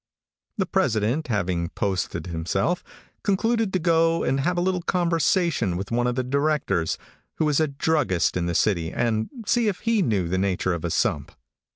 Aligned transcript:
The 0.57 0.65
president, 0.65 1.27
having 1.27 1.69
posted 1.69 2.25
himself, 2.25 2.83
concluded 3.21 3.71
to 3.73 3.77
go 3.77 4.23
and 4.23 4.39
have 4.39 4.57
a 4.57 4.61
little 4.61 4.81
conversation 4.81 5.77
with 5.77 5.91
one 5.91 6.07
of 6.07 6.15
the 6.15 6.23
directors, 6.23 6.97
who 7.35 7.47
is 7.47 7.59
a 7.59 7.67
druggist 7.67 8.35
in 8.35 8.47
the 8.47 8.55
city, 8.55 8.91
and 8.91 9.29
see 9.45 9.67
if 9.67 9.81
he 9.81 10.01
knew 10.01 10.27
the 10.27 10.39
nature 10.39 10.73
of 10.73 10.83
a 10.83 10.89
sump. 10.89 11.31